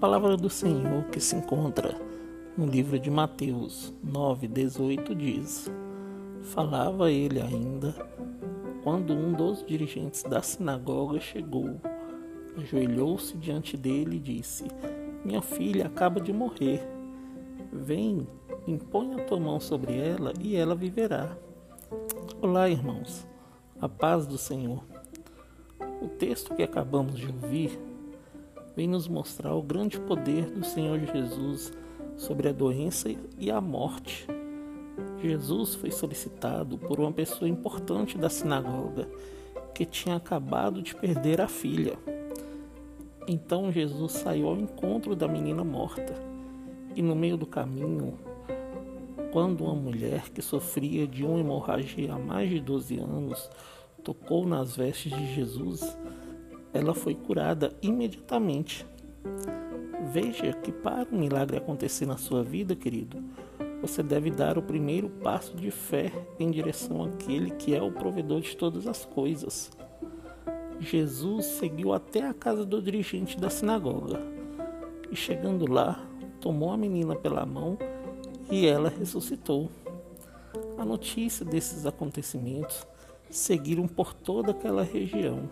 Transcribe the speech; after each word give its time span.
palavra 0.00 0.36
do 0.36 0.48
Senhor 0.48 1.04
que 1.10 1.18
se 1.18 1.34
encontra 1.34 2.00
no 2.56 2.66
livro 2.66 3.00
de 3.00 3.10
Mateus 3.10 3.92
9:18 4.06 5.12
diz: 5.12 5.68
Falava 6.40 7.10
ele 7.10 7.40
ainda 7.40 7.92
quando 8.84 9.12
um 9.12 9.32
dos 9.32 9.66
dirigentes 9.66 10.22
da 10.22 10.40
sinagoga 10.40 11.18
chegou, 11.18 11.80
ajoelhou-se 12.56 13.36
diante 13.38 13.76
dele 13.76 14.16
e 14.16 14.20
disse: 14.20 14.66
Minha 15.24 15.42
filha 15.42 15.86
acaba 15.86 16.20
de 16.20 16.32
morrer. 16.32 16.80
Vem, 17.72 18.24
impõe 18.68 19.14
a 19.14 19.24
tua 19.24 19.40
mão 19.40 19.58
sobre 19.58 19.98
ela 19.98 20.32
e 20.40 20.54
ela 20.54 20.76
viverá. 20.76 21.36
Olá, 22.40 22.70
irmãos. 22.70 23.26
A 23.80 23.88
paz 23.88 24.28
do 24.28 24.38
Senhor. 24.38 24.80
O 26.00 26.06
texto 26.06 26.54
que 26.54 26.62
acabamos 26.62 27.16
de 27.16 27.26
ouvir 27.26 27.87
vem 28.78 28.86
nos 28.86 29.08
mostrar 29.08 29.56
o 29.56 29.60
grande 29.60 29.98
poder 29.98 30.52
do 30.52 30.64
Senhor 30.64 31.00
Jesus 31.00 31.72
sobre 32.16 32.48
a 32.48 32.52
doença 32.52 33.08
e 33.36 33.50
a 33.50 33.60
morte. 33.60 34.24
Jesus 35.20 35.74
foi 35.74 35.90
solicitado 35.90 36.78
por 36.78 37.00
uma 37.00 37.10
pessoa 37.10 37.48
importante 37.48 38.16
da 38.16 38.30
sinagoga 38.30 39.08
que 39.74 39.84
tinha 39.84 40.14
acabado 40.14 40.80
de 40.80 40.94
perder 40.94 41.40
a 41.40 41.48
filha. 41.48 41.98
Então 43.26 43.72
Jesus 43.72 44.12
saiu 44.12 44.46
ao 44.46 44.56
encontro 44.56 45.16
da 45.16 45.26
menina 45.26 45.64
morta 45.64 46.14
e 46.94 47.02
no 47.02 47.16
meio 47.16 47.36
do 47.36 47.46
caminho, 47.46 48.16
quando 49.32 49.64
uma 49.64 49.74
mulher 49.74 50.30
que 50.30 50.40
sofria 50.40 51.04
de 51.04 51.24
uma 51.24 51.40
hemorragia 51.40 52.14
há 52.14 52.18
mais 52.18 52.48
de 52.48 52.60
12 52.60 52.96
anos 52.96 53.50
tocou 54.04 54.46
nas 54.46 54.76
vestes 54.76 55.12
de 55.12 55.34
Jesus, 55.34 55.98
ela 56.72 56.94
foi 56.94 57.14
curada 57.14 57.72
imediatamente. 57.82 58.86
Veja 60.12 60.52
que 60.52 60.72
para 60.72 61.08
um 61.12 61.18
milagre 61.18 61.56
acontecer 61.56 62.06
na 62.06 62.16
sua 62.16 62.42
vida, 62.42 62.74
querido, 62.74 63.22
você 63.80 64.02
deve 64.02 64.30
dar 64.30 64.58
o 64.58 64.62
primeiro 64.62 65.08
passo 65.08 65.56
de 65.56 65.70
fé 65.70 66.12
em 66.38 66.50
direção 66.50 67.04
àquele 67.04 67.50
que 67.50 67.74
é 67.74 67.82
o 67.82 67.92
provedor 67.92 68.40
de 68.40 68.56
todas 68.56 68.86
as 68.86 69.04
coisas. 69.04 69.70
Jesus 70.80 71.44
seguiu 71.44 71.92
até 71.92 72.26
a 72.26 72.34
casa 72.34 72.64
do 72.64 72.80
dirigente 72.80 73.38
da 73.38 73.50
sinagoga 73.50 74.20
e, 75.10 75.16
chegando 75.16 75.70
lá, 75.70 76.04
tomou 76.40 76.70
a 76.70 76.76
menina 76.76 77.14
pela 77.16 77.44
mão 77.44 77.78
e 78.50 78.66
ela 78.66 78.88
ressuscitou. 78.88 79.70
A 80.76 80.84
notícia 80.84 81.44
desses 81.44 81.84
acontecimentos 81.86 82.86
seguiram 83.30 83.86
por 83.86 84.14
toda 84.14 84.52
aquela 84.52 84.82
região. 84.82 85.48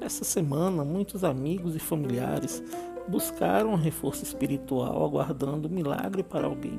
Essa 0.00 0.24
semana, 0.24 0.84
muitos 0.84 1.24
amigos 1.24 1.74
e 1.74 1.78
familiares 1.78 2.62
buscaram 3.08 3.70
um 3.70 3.76
reforço 3.76 4.22
espiritual, 4.22 5.04
aguardando 5.04 5.68
um 5.68 5.70
milagre 5.70 6.22
para 6.22 6.46
alguém. 6.46 6.78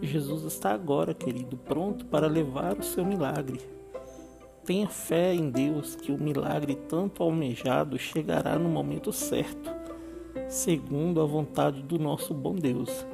Jesus 0.00 0.44
está 0.44 0.72
agora, 0.72 1.14
querido, 1.14 1.56
pronto 1.56 2.04
para 2.06 2.26
levar 2.26 2.78
o 2.78 2.82
seu 2.82 3.04
milagre. 3.04 3.60
Tenha 4.64 4.88
fé 4.88 5.34
em 5.34 5.50
Deus 5.50 5.94
que 5.94 6.10
o 6.10 6.20
milagre 6.20 6.74
tanto 6.74 7.22
almejado 7.22 7.98
chegará 7.98 8.58
no 8.58 8.68
momento 8.68 9.12
certo, 9.12 9.70
segundo 10.48 11.20
a 11.20 11.26
vontade 11.26 11.82
do 11.82 11.98
nosso 11.98 12.32
bom 12.32 12.54
Deus, 12.54 13.06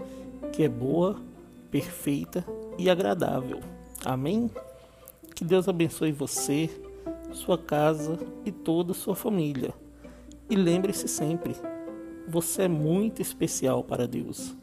que 0.52 0.62
é 0.62 0.68
boa, 0.68 1.16
perfeita 1.70 2.44
e 2.78 2.88
agradável. 2.88 3.60
Amém? 4.04 4.50
Que 5.34 5.44
Deus 5.44 5.68
abençoe 5.68 6.12
você 6.12 6.70
sua 7.32 7.58
casa 7.58 8.18
e 8.44 8.50
toda 8.52 8.94
sua 8.94 9.14
família. 9.14 9.72
E 10.48 10.56
lembre-se 10.56 11.06
sempre, 11.08 11.54
você 12.26 12.62
é 12.62 12.68
muito 12.68 13.22
especial 13.22 13.84
para 13.84 14.06
Deus. 14.06 14.56